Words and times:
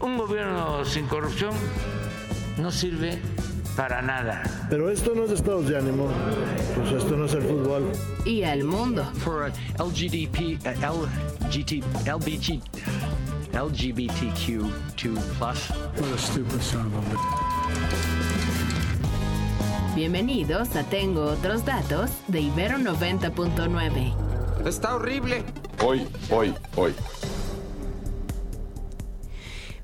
Un 0.00 0.16
gobierno 0.16 0.84
sin 0.84 1.06
corrupción 1.06 1.52
no 2.56 2.70
sirve 2.70 3.18
para 3.76 4.00
nada. 4.00 4.42
Pero 4.70 4.90
esto 4.90 5.14
no 5.14 5.24
es 5.24 5.30
estados 5.32 5.68
de 5.68 5.76
ánimo, 5.76 6.08
pues 6.74 6.92
esto 6.92 7.16
no 7.16 7.26
es 7.26 7.34
el 7.34 7.42
fútbol. 7.42 7.92
Y 8.24 8.42
al 8.44 8.64
mundo. 8.64 9.04
For 9.18 9.42
uh, 9.42 9.50
LGDP, 9.82 10.58
uh, 10.64 11.06
LGT, 11.46 11.84
LBG, 12.06 12.62
LGBTQ2+. 13.52 14.70
What 15.40 16.12
a 16.14 16.18
stupid 16.18 16.62
son 16.62 16.86
of 16.86 16.94
a 16.94 17.16
Bienvenidos 19.94 20.76
a 20.76 20.84
Tengo 20.84 21.24
Otros 21.24 21.64
Datos 21.66 22.10
de 22.28 22.40
Ibero 22.40 22.78
90.9. 22.78 24.14
Está 24.66 24.94
horrible. 24.94 25.44
Hoy, 25.82 26.06
hoy, 26.30 26.54
hoy. 26.76 26.94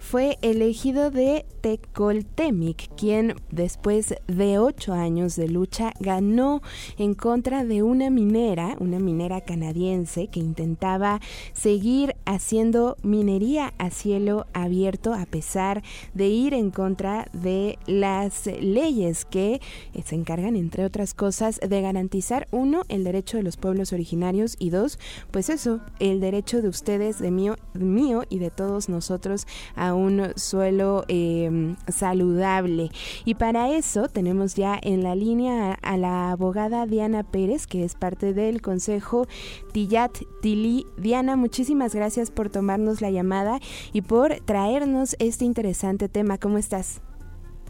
Fue 0.08 0.38
elegido 0.40 1.10
de 1.10 1.44
Tecoltemic, 1.66 2.94
quien 2.94 3.34
después 3.50 4.14
de 4.28 4.60
ocho 4.60 4.92
años 4.92 5.34
de 5.34 5.48
lucha 5.48 5.92
ganó 5.98 6.62
en 6.96 7.14
contra 7.14 7.64
de 7.64 7.82
una 7.82 8.08
minera, 8.08 8.76
una 8.78 9.00
minera 9.00 9.40
canadiense 9.40 10.28
que 10.28 10.38
intentaba 10.38 11.20
seguir 11.54 12.14
haciendo 12.24 12.96
minería 13.02 13.74
a 13.78 13.90
cielo 13.90 14.46
abierto 14.52 15.12
a 15.12 15.26
pesar 15.26 15.82
de 16.14 16.28
ir 16.28 16.54
en 16.54 16.70
contra 16.70 17.26
de 17.32 17.80
las 17.86 18.46
leyes 18.46 19.24
que 19.24 19.60
se 20.04 20.14
encargan, 20.14 20.54
entre 20.54 20.84
otras 20.84 21.14
cosas, 21.14 21.58
de 21.58 21.80
garantizar, 21.80 22.46
uno, 22.52 22.82
el 22.88 23.02
derecho 23.02 23.38
de 23.38 23.42
los 23.42 23.56
pueblos 23.56 23.92
originarios 23.92 24.54
y 24.60 24.70
dos, 24.70 25.00
pues 25.32 25.50
eso, 25.50 25.80
el 25.98 26.20
derecho 26.20 26.62
de 26.62 26.68
ustedes, 26.68 27.18
de 27.18 27.32
mío, 27.32 27.56
mío 27.74 28.22
y 28.28 28.38
de 28.38 28.52
todos 28.52 28.88
nosotros 28.88 29.48
a 29.74 29.94
un 29.94 30.30
suelo 30.36 31.04
eh, 31.08 31.55
saludable. 31.88 32.90
Y 33.24 33.34
para 33.34 33.70
eso 33.70 34.08
tenemos 34.08 34.54
ya 34.54 34.78
en 34.80 35.02
la 35.02 35.14
línea 35.14 35.72
a, 35.72 35.74
a, 35.74 35.96
la 35.96 36.30
abogada 36.30 36.86
Diana 36.86 37.22
Pérez, 37.22 37.66
que 37.66 37.84
es 37.84 37.94
parte 37.94 38.32
del 38.32 38.62
Consejo 38.62 39.26
Tillat 39.72 40.18
Tili. 40.42 40.86
Diana, 40.96 41.36
muchísimas 41.36 41.94
gracias 41.94 42.30
por 42.30 42.50
tomarnos 42.50 43.00
la 43.00 43.10
llamada 43.10 43.58
y 43.92 44.02
por 44.02 44.34
traernos 44.44 45.16
este 45.18 45.44
interesante 45.44 46.08
tema. 46.08 46.38
¿Cómo 46.38 46.58
estás? 46.58 47.00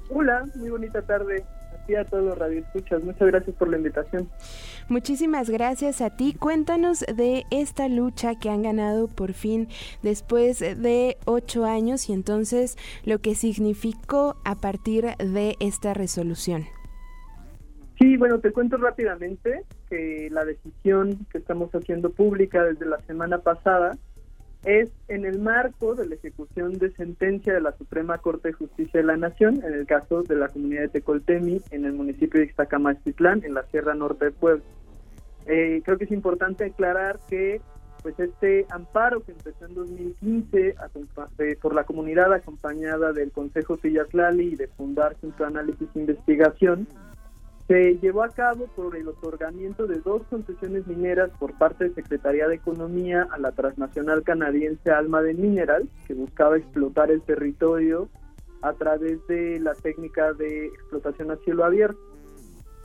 Hola, 0.09 0.45
muy 0.55 0.71
bonita 0.71 1.03
tarde 1.03 1.45
a 1.95 2.05
todos 2.05 2.25
los 2.25 2.39
radioescuchas. 2.39 3.03
Muchas 3.05 3.29
gracias 3.29 3.55
por 3.57 3.69
la 3.69 3.77
invitación. 3.77 4.29
Muchísimas 4.89 5.51
gracias 5.51 6.01
a 6.01 6.17
ti. 6.17 6.35
Cuéntanos 6.39 7.01
de 7.01 7.45
esta 7.51 7.89
lucha 7.89 8.35
que 8.35 8.51
han 8.51 8.63
ganado 8.63 9.09
por 9.09 9.33
fin 9.33 9.69
después 10.03 10.61
de 10.61 11.17
ocho 11.25 11.65
años 11.65 12.09
y 12.09 12.13
entonces 12.13 12.77
lo 13.05 13.19
que 13.19 13.35
significó 13.35 14.37
a 14.45 14.57
partir 14.57 15.17
de 15.19 15.57
esta 15.61 15.95
resolución. 15.95 16.65
Sí, 17.99 18.17
bueno, 18.19 18.41
te 18.41 18.53
cuento 18.53 18.77
rápidamente 18.77 19.63
que 19.89 20.29
la 20.31 20.45
decisión 20.45 21.27
que 21.31 21.39
estamos 21.39 21.71
haciendo 21.71 22.11
pública 22.11 22.63
desde 22.63 22.85
la 22.85 23.01
semana 23.03 23.39
pasada 23.39 23.97
es 24.67 24.91
en 25.07 25.25
el 25.25 25.39
marco 25.39 25.95
de 25.95 26.07
la 26.07 26.17
ejecución 26.17 26.73
de 26.73 26.91
sentencia 26.91 27.55
de 27.55 27.61
la 27.61 27.73
Suprema 27.79 28.19
Corte 28.19 28.49
de 28.49 28.55
Justicia 28.55 29.01
de 29.01 29.07
la 29.07 29.17
Nación, 29.17 29.63
en 29.65 29.73
el 29.73 29.87
caso 29.87 30.25
de 30.25 30.35
la 30.35 30.49
comunidad 30.49 30.83
de 30.83 30.89
Tecoltemi, 30.89 31.63
en 31.71 31.85
el 31.85 31.93
municipio 31.93 32.41
de 32.41 32.47
Ixtacamastitlán, 32.47 33.45
en 33.45 33.55
la 33.55 33.63
Sierra 33.69 33.95
Norte 33.95 34.27
de 34.27 34.31
Puebla. 34.33 34.65
Eh, 35.47 35.83
creo 35.85 35.97
que 35.97 36.05
es 36.05 36.11
importante 36.11 36.65
aclarar 36.65 37.21
que 37.29 37.61
pues 38.03 38.19
este 38.19 38.67
amparo 38.71 39.23
que 39.23 39.33
empezó 39.33 39.67
en 39.67 39.75
2015 39.75 40.75
eh, 41.39 41.57
por 41.61 41.75
la 41.75 41.85
comunidad 41.85 42.33
acompañada 42.33 43.13
del 43.13 43.31
Consejo 43.33 43.77
Tillatlali 43.77 44.49
y 44.49 44.57
de 44.57 44.67
Fundar 44.69 45.17
Centro 45.21 45.47
Análisis 45.47 45.89
e 45.95 46.01
Investigación, 46.01 46.89
se 47.69 47.99
llevó 47.99 48.23
a 48.23 48.29
cabo 48.29 48.69
por 48.77 48.95
el 48.97 49.09
otorgamiento 49.09 49.87
de 49.87 50.01
dos 50.01 50.23
concesiones 50.31 50.87
mineras 50.87 51.31
por 51.39 51.57
parte 51.59 51.89
de 51.89 51.95
Secretaría 51.95 52.47
de 52.47 52.55
Economía 52.55 53.27
a 53.33 53.39
la 53.39 53.51
transnacional 53.53 54.23
canadiense 54.23 54.91
Alma 54.91 55.21
de 55.23 55.35
Mineral, 55.35 55.89
que 56.07 56.15
buscaba 56.15 56.57
explotar 56.57 57.11
el 57.11 57.23
territorio 57.23 58.09
a 58.63 58.73
través 58.75 59.19
de 59.27 59.59
la 59.61 59.75
técnica 59.75 60.33
de 60.33 60.67
explotación 60.67 61.33
a 61.33 61.37
cielo 61.39 61.65
abierto. 61.65 61.99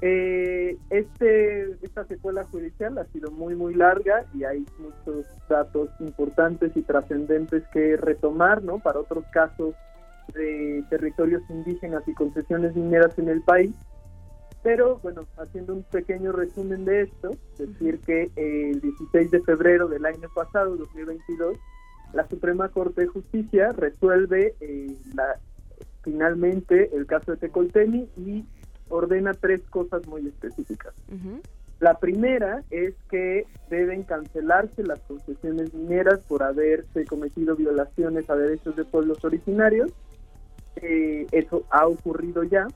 Eh, 0.04 0.78
este, 0.90 1.74
esta 1.84 2.04
secuela 2.06 2.44
judicial 2.46 2.98
ha 2.98 3.06
sido 3.06 3.30
muy, 3.30 3.54
muy 3.54 3.76
larga 3.76 4.26
y 4.34 4.44
hay 4.46 4.66
muchos 4.80 5.28
datos 5.48 5.90
importantes 6.00 6.76
y 6.76 6.82
trascendentes 6.82 7.64
que 7.72 7.98
retomar, 7.98 8.64
¿no? 8.64 8.80
Para 8.80 9.00
otros 9.00 9.26
casos 9.32 9.76
de 10.34 10.84
territorios 10.90 11.44
indígenas 11.50 12.02
y 12.08 12.16
concesiones 12.16 12.76
mineras 12.76 13.18
en 13.20 13.30
el 13.30 13.44
país. 13.44 13.76
Pero 14.64 15.00
bueno, 15.02 15.26
haciendo 15.38 15.74
un 15.74 15.84
pequeño 15.84 16.32
resumen 16.32 16.86
de 16.86 17.04
esto, 17.04 17.32
decir 17.58 18.00
que 18.00 18.30
el 18.36 18.80
16 18.80 19.32
de 19.32 19.42
febrero 19.42 19.88
del 19.88 20.06
año 20.06 20.30
pasado, 20.36 20.78
2022, 20.78 21.58
la 22.14 22.28
Suprema 22.28 22.70
Corte 22.70 23.02
de 23.02 23.08
Justicia 23.08 23.72
resuelve 23.72 24.54
eh, 24.60 24.96
la, 25.16 25.40
finalmente 26.04 26.96
el 26.96 27.06
caso 27.06 27.32
de 27.32 27.38
Tecoltemi 27.38 28.08
y 28.18 28.46
ordena 28.90 29.34
tres 29.34 29.62
cosas 29.70 30.06
muy 30.08 30.28
específicas. 30.28 30.94
Uh 31.10 31.16
-huh. 31.16 31.42
La 31.80 31.98
primera 31.98 32.64
es 32.70 32.94
que 33.10 33.48
deben 33.72 34.04
cancelarse 34.04 34.84
las 34.84 35.00
concesiones 35.00 35.74
mineras 35.74 36.20
por 36.28 36.44
haberse 36.44 37.06
cometido 37.06 37.56
violaciones 37.56 38.30
a 38.30 38.36
derechos 38.36 38.76
de 38.76 38.86
pueblos 38.86 39.26
originarios. 39.26 39.92
Eh, 40.76 41.26
eso 41.32 41.64
ha 41.72 41.88
ocurrido 41.88 42.44
ya. 42.44 42.68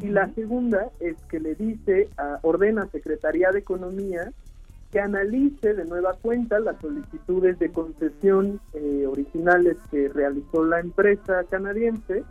Y 0.00 0.08
la 0.08 0.32
segunda 0.34 0.90
es 1.00 1.16
que 1.28 1.38
le 1.40 1.54
dice, 1.54 2.08
a, 2.16 2.38
ordena 2.42 2.82
a 2.82 2.88
Secretaría 2.88 3.50
de 3.50 3.58
Economía 3.58 4.32
que 4.90 5.00
analice 5.00 5.74
de 5.74 5.84
nueva 5.86 6.14
cuenta 6.20 6.60
las 6.60 6.78
solicitudes 6.80 7.58
de 7.58 7.70
concesión 7.70 8.60
eh, 8.74 9.06
originales 9.06 9.78
que 9.90 10.08
realizó 10.08 10.64
la 10.64 10.80
empresa 10.80 11.44
canadiense 11.50 12.24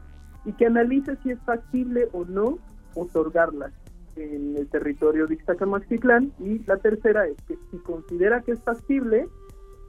y 0.46 0.54
que 0.54 0.68
analice 0.68 1.16
si 1.24 1.32
es 1.32 1.40
factible 1.40 2.08
o 2.14 2.24
no 2.24 2.60
otorgarlas 2.94 3.72
en 4.16 4.58
el 4.58 4.68
territorio 4.68 5.26
de 5.26 5.36
Ixtacamaxitlán. 5.36 6.32
Y 6.40 6.60
la 6.66 6.78
tercera 6.78 7.28
es 7.28 7.38
que 7.48 7.58
si 7.72 7.78
considera 7.80 8.42
que 8.42 8.52
es 8.52 8.60
factible, 8.62 9.28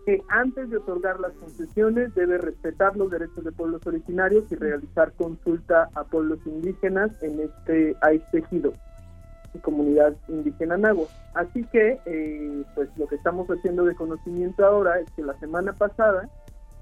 que 0.04 0.22
antes 0.28 0.70
de 0.70 0.76
otorgar 0.78 1.20
las 1.20 1.32
concesiones 1.32 2.14
debe 2.14 2.38
respetar 2.38 2.96
los 2.96 3.10
derechos 3.10 3.44
de 3.44 3.52
pueblos 3.52 3.86
originarios 3.86 4.50
y 4.50 4.56
realizar 4.56 5.12
consulta 5.12 5.88
a 5.94 6.04
pueblos 6.04 6.38
indígenas 6.46 7.10
en 7.22 7.40
este 7.40 7.96
a 8.00 8.12
este 8.12 8.44
y 9.54 9.58
comunidad 9.58 10.14
indígena 10.28 10.76
nahua. 10.76 11.06
Así 11.34 11.64
que, 11.64 11.98
eh, 12.06 12.64
pues 12.74 12.88
lo 12.96 13.06
que 13.06 13.16
estamos 13.16 13.46
haciendo 13.48 13.84
de 13.84 13.94
conocimiento 13.94 14.64
ahora 14.64 14.98
es 14.98 15.10
que 15.12 15.22
la 15.22 15.38
semana 15.40 15.72
pasada 15.72 16.28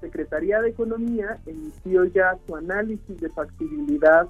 Secretaría 0.01 0.61
de 0.61 0.69
Economía 0.69 1.37
inició 1.45 2.05
ya 2.05 2.37
su 2.45 2.55
análisis 2.55 3.19
de 3.19 3.29
factibilidad 3.29 4.27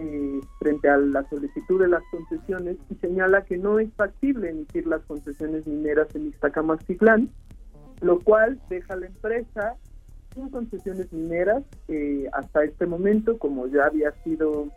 eh, 0.00 0.40
frente 0.58 0.88
a 0.88 0.96
la 0.96 1.26
solicitud 1.30 1.80
de 1.80 1.88
las 1.88 2.02
concesiones 2.10 2.76
y 2.90 2.96
señala 2.96 3.44
que 3.44 3.56
no 3.56 3.78
es 3.78 3.92
factible 3.94 4.50
emitir 4.50 4.88
las 4.88 5.02
concesiones 5.02 5.66
mineras 5.68 6.08
en 6.16 6.26
Iztacamastitlán, 6.26 7.30
lo 8.04 8.20
cual 8.20 8.60
deja 8.68 8.94
a 8.94 8.96
la 8.98 9.06
empresa 9.06 9.76
sin 10.34 10.50
concesiones 10.50 11.12
mineras 11.12 11.62
eh, 11.88 12.26
hasta 12.32 12.64
este 12.64 12.86
momento, 12.86 13.38
como 13.38 13.66
ya 13.66 13.86
había 13.86 14.12
sido 14.22 14.68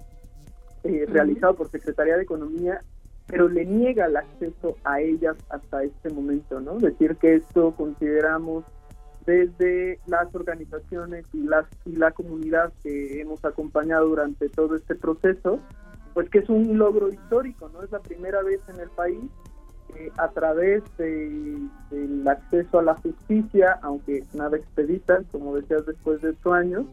eh, 0.83 1.06
realizado 1.07 1.56
por 1.56 1.69
Secretaría 1.69 2.15
de 2.15 2.24
Economía, 2.24 2.81
pero 3.27 3.50
le 3.50 3.65
niega 3.65 4.06
el 4.06 4.15
acceso 4.15 4.77
a 4.83 5.01
ellas 5.01 5.35
hasta 5.50 5.83
este 5.83 6.09
momento, 6.09 6.62
¿no? 6.62 6.77
Decir 6.77 7.18
que 7.18 7.35
esto 7.35 7.74
consideramos 7.75 8.63
desde 9.25 10.00
las 10.06 10.33
organizaciones 10.33 11.25
y, 11.33 11.44
las, 11.44 11.65
y 11.85 11.97
la 11.97 12.12
comunidad 12.12 12.71
que 12.81 13.19
hemos 13.19 13.44
acompañado 13.44 14.07
durante 14.07 14.47
todo 14.47 14.77
este 14.77 14.95
proceso, 14.95 15.59
pues 16.13 16.30
que 16.30 16.39
es 16.39 16.50
un 16.50 16.77
logro 16.77 17.09
histórico, 17.09 17.69
¿no? 17.73 17.83
Es 17.83 17.91
la 17.91 18.00
primera 18.00 18.41
vez 18.41 18.62
en 18.69 18.80
el 18.80 18.89
país 18.91 19.19
eh, 19.95 20.12
a 20.18 20.30
través 20.31 20.84
de- 20.98 21.62
del 21.89 22.28
acceso 22.28 22.80
a 22.80 22.84
la 22.84 22.95
justicia, 22.95 23.80
aunque 23.81 24.24
nada 24.34 24.57
expedita, 24.57 25.24
como 25.31 25.56
decías, 25.56 25.86
después 25.86 26.22
de 26.22 26.30
ocho 26.31 26.54
años, 26.54 26.86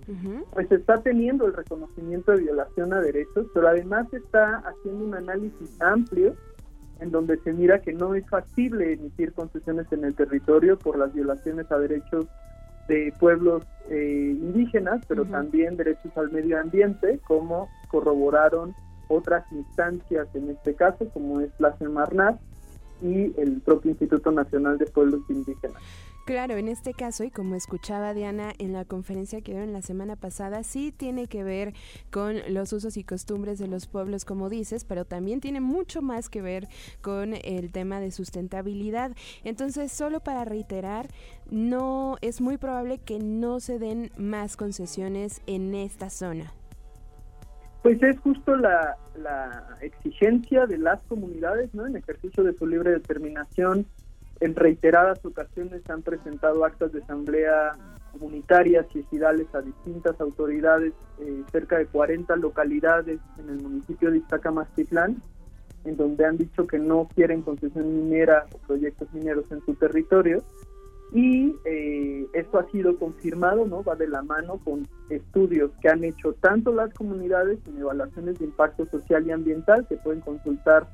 pues 0.53 0.71
está 0.71 1.03
teniendo 1.03 1.47
el 1.47 1.53
reconocimiento 1.55 2.33
de 2.33 2.39
violación 2.43 2.93
a 2.93 3.01
derechos, 3.01 3.47
pero 3.53 3.69
además 3.69 4.07
está 4.13 4.59
haciendo 4.59 5.05
un 5.05 5.15
análisis 5.15 5.69
amplio 5.81 6.37
en 7.01 7.11
donde 7.11 7.39
se 7.39 7.53
mira 7.53 7.81
que 7.81 7.93
no 7.93 8.15
es 8.15 8.25
factible 8.29 8.93
emitir 8.93 9.33
concesiones 9.33 9.87
en 9.91 10.05
el 10.05 10.15
territorio 10.15 10.79
por 10.79 10.97
las 10.97 11.13
violaciones 11.13 11.71
a 11.73 11.79
derechos 11.79 12.27
de 12.87 13.13
pueblos 13.19 13.65
eh, 13.91 14.37
indígenas, 14.41 15.03
pero 15.09 15.23
Ujú. 15.23 15.33
también 15.33 15.77
derechos 15.77 16.17
al 16.17 16.31
medio 16.31 16.61
ambiente, 16.61 17.19
como 17.27 17.69
corroboraron 17.89 18.75
otras 19.09 19.45
instancias 19.53 20.29
en 20.35 20.51
este 20.51 20.75
caso, 20.75 21.09
como 21.13 21.41
es 21.41 21.51
la 21.59 21.77
Semarnat 21.79 22.39
y 23.03 23.33
el 23.41 23.61
propio 23.65 23.91
Instituto 23.91 24.31
Nacional 24.31 24.79
de 24.79 24.87
Pueblos 24.87 25.21
Indígenas. 25.29 25.83
Claro, 26.25 26.57
en 26.57 26.69
este 26.69 26.95
caso, 26.95 27.23
y 27.23 27.31
como 27.31 27.55
escuchaba 27.55 28.15
Diana 28.15 28.55
en 28.59 28.73
la 28.73 28.87
conferencia 28.87 29.43
que 29.43 29.53
dieron 29.53 29.75
la 29.75 29.83
semana 29.83 30.17
pasada, 30.17 30.63
sí 30.63 30.91
tiene 30.91 31.27
que 31.27 31.45
ver 31.45 31.75
con 32.11 32.37
los 32.49 32.73
usos 32.73 32.97
y 32.97 33.05
costumbres 33.05 33.59
de 33.59 33.69
los 33.69 33.87
pueblos, 33.87 34.25
como 34.25 34.49
dices, 34.49 34.85
pero 34.85 35.05
también 35.05 35.43
tiene 35.43 35.61
mucho 35.61 36.01
más 36.01 36.31
que 36.31 36.41
ver 36.41 36.67
con 37.03 37.35
el 37.35 37.73
tema 37.73 38.01
de 38.01 38.11
sustentabilidad. 38.11 39.15
Entonces, 39.45 39.93
solo 39.93 40.21
para 40.21 40.47
reiterar, 40.47 41.09
no 41.51 42.17
es 42.23 42.41
muy 42.41 42.57
probable 42.57 42.97
que 42.97 43.19
no 43.19 43.61
se 43.61 43.79
den 43.79 44.11
más 44.17 44.57
concesiones 44.57 45.43
en 45.47 45.75
esta 45.75 46.09
zona. 46.09 46.55
Pues 47.85 48.03
es 48.03 48.19
justo 48.21 48.57
la, 48.57 48.97
exigencia 49.83 50.65
de 50.65 50.79
las 50.79 51.03
comunidades, 51.03 51.75
¿no? 51.75 51.87
En 51.87 51.97
ejercicio 51.97 52.43
de 52.43 52.55
su 52.55 52.67
libre 52.67 52.93
determinación, 52.93 53.85
en 54.41 54.57
reiteradas 54.57 55.23
ocasiones 55.23 55.83
han 55.91 56.01
presentado 56.01 56.65
actas 56.65 56.93
de 56.93 57.03
asamblea 57.03 57.73
comunitarias 58.13 58.87
y 58.95 59.01
ejidales 59.01 59.55
a 59.55 59.61
distintas 59.61 60.19
autoridades, 60.19 60.95
eh, 61.21 61.43
cerca 61.53 61.77
de 61.77 61.85
40 61.85 62.35
localidades 62.37 63.21
en 63.39 63.51
el 63.51 63.61
municipio 63.61 64.11
de 64.11 64.17
Iztacamastitlán, 64.17 65.23
en 65.85 65.97
donde 65.99 66.25
han 66.25 66.39
dicho 66.39 66.67
que 66.67 66.79
no 66.79 67.07
quieren 67.15 67.43
concesión 67.43 67.95
minera 67.95 68.47
o 68.55 68.67
proyectos 68.67 69.13
mineros 69.13 69.45
en 69.53 69.61
su 69.61 69.75
territorio. 69.75 70.43
Y 71.15 71.55
eh, 71.65 72.27
esto 72.33 72.59
ha 72.59 72.69
sido 72.71 72.99
confirmado, 72.99 73.65
¿no? 73.67 73.85
Va 73.85 73.95
de 73.95 74.09
la 74.09 74.23
mano 74.23 74.59
con 74.65 74.87
estudios 75.09 75.71
que 75.81 75.89
han 75.89 76.03
hecho 76.03 76.33
tanto 76.41 76.73
las 76.73 76.93
comunidades 76.93 77.61
en 77.69 77.79
evaluaciones 77.79 78.41
de 78.41 78.47
impacto 78.47 78.85
social 78.87 79.25
y 79.25 79.31
ambiental 79.31 79.87
que 79.89 79.97
pueden 79.97 80.21
consultar 80.23 80.89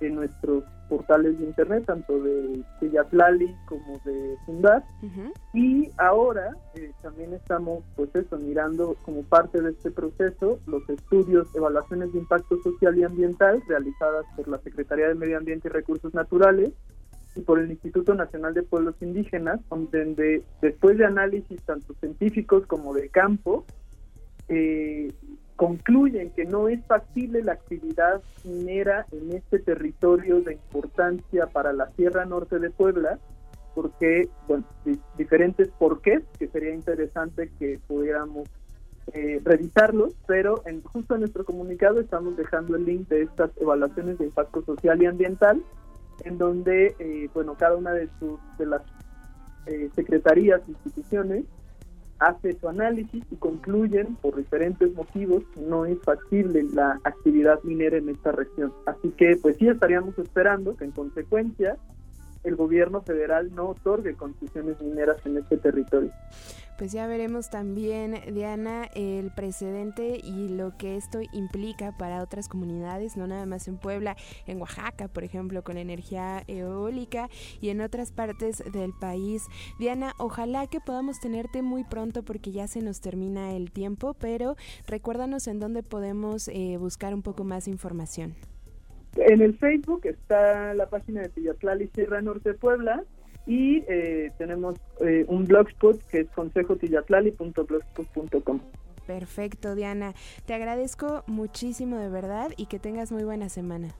en 0.00 0.16
nuestros 0.16 0.64
portales 0.88 1.38
de 1.38 1.44
internet, 1.44 1.84
tanto 1.86 2.20
de 2.20 2.64
Tillatlali 2.80 3.54
como 3.66 4.00
de 4.04 4.36
Fundar. 4.44 4.84
Y 5.54 5.88
ahora 5.98 6.50
eh, 6.74 6.90
también 7.00 7.32
estamos, 7.32 7.84
pues 7.94 8.12
eso, 8.14 8.38
mirando 8.38 8.96
como 9.04 9.22
parte 9.22 9.62
de 9.62 9.70
este 9.70 9.92
proceso 9.92 10.58
los 10.66 10.88
estudios, 10.90 11.46
evaluaciones 11.54 12.12
de 12.12 12.18
impacto 12.18 12.60
social 12.62 12.98
y 12.98 13.04
ambiental 13.04 13.62
realizadas 13.68 14.26
por 14.34 14.48
la 14.48 14.58
Secretaría 14.58 15.06
de 15.06 15.14
Medio 15.14 15.38
Ambiente 15.38 15.68
y 15.68 15.70
Recursos 15.70 16.12
Naturales 16.12 16.72
y 17.36 17.40
por 17.40 17.58
el 17.60 17.70
Instituto 17.70 18.14
Nacional 18.14 18.54
de 18.54 18.62
Pueblos 18.62 18.96
Indígenas, 19.00 19.60
donde 19.70 20.42
después 20.60 20.98
de 20.98 21.04
análisis 21.04 21.62
tanto 21.62 21.94
científicos 21.94 22.66
como 22.66 22.92
de 22.94 23.08
campo, 23.08 23.64
eh, 24.48 25.12
concluyen 25.56 26.30
que 26.30 26.44
no 26.44 26.68
es 26.68 26.84
factible 26.86 27.42
la 27.42 27.52
actividad 27.52 28.22
minera 28.44 29.06
en 29.12 29.32
este 29.32 29.58
territorio 29.58 30.40
de 30.40 30.54
importancia 30.54 31.46
para 31.46 31.72
la 31.72 31.90
Sierra 31.92 32.24
Norte 32.24 32.58
de 32.58 32.70
Puebla, 32.70 33.18
porque, 33.74 34.28
bueno, 34.48 34.64
di- 34.84 34.98
diferentes 35.16 35.68
porqués, 35.78 36.22
que 36.38 36.48
sería 36.48 36.74
interesante 36.74 37.50
que 37.58 37.78
pudiéramos 37.86 38.48
eh, 39.12 39.40
revisarlos, 39.44 40.14
pero 40.26 40.62
en, 40.66 40.82
justo 40.82 41.14
en 41.14 41.20
nuestro 41.20 41.44
comunicado 41.44 42.00
estamos 42.00 42.36
dejando 42.36 42.76
el 42.76 42.84
link 42.84 43.08
de 43.08 43.22
estas 43.22 43.50
evaluaciones 43.60 44.18
de 44.18 44.26
impacto 44.26 44.62
social 44.62 45.02
y 45.02 45.06
ambiental, 45.06 45.62
en 46.24 46.38
donde, 46.38 46.94
eh, 46.98 47.28
bueno, 47.34 47.54
cada 47.54 47.76
una 47.76 47.92
de, 47.92 48.08
sus, 48.18 48.38
de 48.58 48.66
las 48.66 48.82
eh, 49.66 49.90
secretarías, 49.94 50.60
instituciones, 50.68 51.44
hace 52.18 52.52
su 52.60 52.68
análisis 52.68 53.24
y 53.30 53.36
concluyen 53.36 54.14
por 54.16 54.36
diferentes 54.36 54.94
motivos 54.94 55.42
no 55.56 55.86
es 55.86 55.98
factible 56.02 56.62
la 56.74 57.00
actividad 57.04 57.62
minera 57.62 57.96
en 57.96 58.10
esta 58.10 58.32
región. 58.32 58.72
Así 58.86 59.10
que 59.16 59.36
pues 59.40 59.56
sí 59.56 59.68
estaríamos 59.68 60.18
esperando 60.18 60.76
que 60.76 60.84
en 60.84 60.90
consecuencia 60.90 61.78
el 62.44 62.56
gobierno 62.56 63.02
federal 63.02 63.54
no 63.54 63.70
otorgue 63.70 64.14
concesiones 64.14 64.80
mineras 64.80 65.24
en 65.24 65.38
este 65.38 65.56
territorio. 65.56 66.12
Pues 66.80 66.92
ya 66.92 67.06
veremos 67.06 67.50
también, 67.50 68.18
Diana, 68.32 68.88
el 68.94 69.30
precedente 69.32 70.18
y 70.24 70.48
lo 70.48 70.78
que 70.78 70.96
esto 70.96 71.20
implica 71.30 71.94
para 71.98 72.22
otras 72.22 72.48
comunidades, 72.48 73.18
no 73.18 73.26
nada 73.26 73.44
más 73.44 73.68
en 73.68 73.76
Puebla, 73.76 74.16
en 74.46 74.58
Oaxaca, 74.62 75.06
por 75.06 75.22
ejemplo, 75.22 75.62
con 75.62 75.76
energía 75.76 76.42
eólica 76.46 77.28
y 77.60 77.68
en 77.68 77.82
otras 77.82 78.12
partes 78.12 78.64
del 78.72 78.94
país. 78.98 79.46
Diana, 79.78 80.14
ojalá 80.16 80.68
que 80.68 80.80
podamos 80.80 81.20
tenerte 81.20 81.60
muy 81.60 81.84
pronto 81.84 82.22
porque 82.22 82.50
ya 82.50 82.66
se 82.66 82.80
nos 82.80 83.02
termina 83.02 83.52
el 83.52 83.72
tiempo, 83.72 84.14
pero 84.14 84.56
recuérdanos 84.86 85.48
en 85.48 85.60
dónde 85.60 85.82
podemos 85.82 86.48
eh, 86.48 86.78
buscar 86.78 87.12
un 87.12 87.20
poco 87.20 87.44
más 87.44 87.68
información. 87.68 88.36
En 89.16 89.42
el 89.42 89.58
Facebook 89.58 90.02
está 90.04 90.72
la 90.74 90.88
página 90.88 91.22
de 91.22 91.30
Tillatlali 91.30 91.90
Sierra 91.94 92.22
Norte 92.22 92.54
Puebla 92.54 93.02
y 93.46 93.84
eh, 93.88 94.30
tenemos 94.38 94.76
eh, 95.00 95.24
un 95.28 95.46
blogspot 95.46 96.00
que 96.06 96.20
es 96.20 96.30
consejotillatlali.blogspot.com. 96.30 98.60
Perfecto, 99.06 99.74
Diana. 99.74 100.14
Te 100.46 100.54
agradezco 100.54 101.24
muchísimo 101.26 101.98
de 101.98 102.08
verdad 102.08 102.52
y 102.56 102.66
que 102.66 102.78
tengas 102.78 103.10
muy 103.10 103.24
buena 103.24 103.48
semana. 103.48 103.92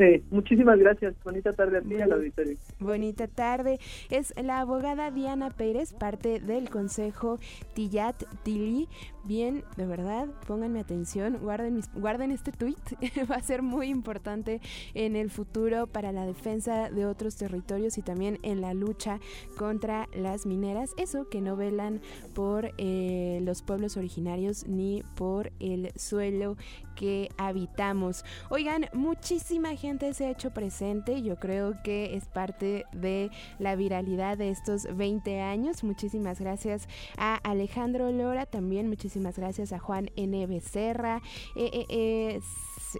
Eh, 0.00 0.22
muchísimas 0.30 0.78
gracias. 0.78 1.14
Bonita 1.24 1.52
tarde 1.52 1.78
a 1.78 1.80
ti 1.80 1.94
y 1.96 2.00
al 2.00 2.12
auditorio. 2.12 2.56
Bonita 2.78 3.26
tarde. 3.26 3.80
Es 4.10 4.32
la 4.40 4.60
abogada 4.60 5.10
Diana 5.10 5.50
Pérez, 5.50 5.92
parte 5.92 6.38
del 6.38 6.70
Consejo 6.70 7.38
Tillat 7.74 8.22
Tili. 8.44 8.88
Bien, 9.24 9.62
de 9.76 9.84
verdad, 9.86 10.28
pónganme 10.46 10.80
atención, 10.80 11.36
guarden, 11.42 11.74
mis- 11.74 11.92
guarden 11.92 12.30
este 12.30 12.50
tweet, 12.50 12.76
va 13.30 13.34
a 13.36 13.42
ser 13.42 13.60
muy 13.60 13.88
importante 13.88 14.60
en 14.94 15.16
el 15.16 15.28
futuro 15.30 15.86
para 15.86 16.12
la 16.12 16.24
defensa 16.24 16.88
de 16.90 17.04
otros 17.04 17.36
territorios 17.36 17.98
y 17.98 18.02
también 18.02 18.38
en 18.42 18.62
la 18.62 18.72
lucha 18.72 19.18
contra 19.58 20.08
las 20.14 20.46
mineras. 20.46 20.92
Eso 20.96 21.28
que 21.28 21.40
no 21.42 21.56
velan 21.56 22.00
por 22.34 22.70
eh, 22.78 23.40
los 23.42 23.62
pueblos 23.62 23.96
originarios 23.98 24.66
ni 24.66 25.02
por 25.16 25.50
el 25.58 25.90
suelo 25.96 26.56
que 26.96 27.28
habitamos. 27.36 28.24
Oigan, 28.48 28.86
muchísima 28.94 29.76
gente 29.76 29.87
se 29.88 30.26
ha 30.26 30.30
hecho 30.30 30.50
presente, 30.50 31.22
yo 31.22 31.36
creo 31.36 31.74
que 31.82 32.14
es 32.14 32.26
parte 32.26 32.84
de 32.92 33.30
la 33.58 33.74
viralidad 33.74 34.36
de 34.36 34.50
estos 34.50 34.86
20 34.94 35.40
años. 35.40 35.82
Muchísimas 35.82 36.40
gracias 36.40 36.86
a 37.16 37.36
Alejandro 37.36 38.12
Lora, 38.12 38.44
también 38.44 38.88
muchísimas 38.88 39.38
gracias 39.38 39.72
a 39.72 39.78
Juan 39.78 40.10
N. 40.14 40.46
Becerra, 40.46 41.22
eh, 41.56 41.86
eh, 41.88 42.40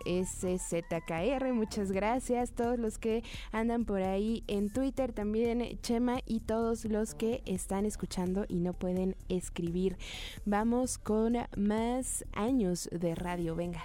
eh, 0.06 0.24
SZKR, 0.24 1.52
muchas 1.52 1.92
gracias, 1.92 2.52
todos 2.52 2.78
los 2.78 2.96
que 2.96 3.22
andan 3.52 3.84
por 3.84 4.00
ahí 4.00 4.42
en 4.46 4.72
Twitter, 4.72 5.12
también 5.12 5.78
Chema 5.82 6.20
y 6.24 6.40
todos 6.40 6.86
los 6.86 7.14
que 7.14 7.42
están 7.44 7.84
escuchando 7.84 8.46
y 8.48 8.60
no 8.60 8.72
pueden 8.72 9.14
escribir. 9.28 9.98
Vamos 10.46 10.96
con 10.96 11.36
más 11.54 12.24
años 12.32 12.88
de 12.92 13.14
radio, 13.14 13.54
venga. 13.54 13.84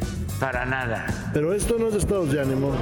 para 0.41 0.65
nada. 0.65 1.05
Pero 1.33 1.53
esto 1.53 1.77
no 1.77 1.87
es 1.87 1.95
estados 1.95 2.31
de 2.31 2.41
ánimo. 2.41 2.73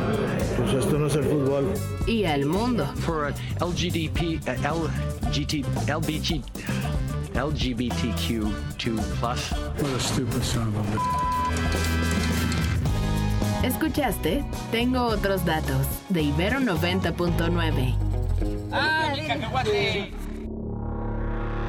Pues 0.57 0.73
esto 0.73 0.97
no 0.97 1.07
es 1.07 1.15
el 1.15 1.25
fútbol. 1.25 1.73
Y 2.07 2.23
al 2.23 2.45
mundo. 2.45 2.87
For 3.05 3.33
LGDP, 3.59 4.39
uh, 4.47 4.87
LGT, 5.27 5.65
LBG, 5.85 6.41
LGBTQ2 7.35 9.01
plus. 9.19 9.51
What 9.51 9.93
a 9.93 9.99
stupid 9.99 10.41
son 10.41 10.69
of 10.69 10.87
a. 10.95 10.99
Escuchaste 13.67 14.45
Tengo 14.71 15.07
otros 15.07 15.43
datos 15.43 15.85
de 16.07 16.21
Ibero 16.21 16.59
90.9. 16.59 17.93
¡Ah, 18.71 19.11
mi 19.13 19.27
cacahuate! 19.27 20.28